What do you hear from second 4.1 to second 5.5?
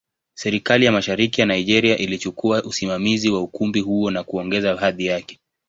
na kuongeza hadhi yake.